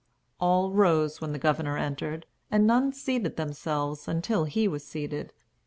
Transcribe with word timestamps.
All 0.39 0.71
rose 0.71 1.21
when 1.21 1.31
the 1.31 1.37
Governor 1.37 1.77
entered, 1.77 2.25
and 2.49 2.65
none 2.65 2.91
seated 2.91 3.35
themselves 3.35 4.07
until 4.07 4.45
he 4.45 4.67
was 4.67 4.83
seated. 4.83 5.31